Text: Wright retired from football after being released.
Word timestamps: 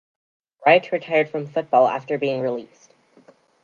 Wright 0.65 0.91
retired 0.91 1.29
from 1.29 1.45
football 1.45 1.87
after 1.87 2.17
being 2.17 2.41
released. 2.41 2.95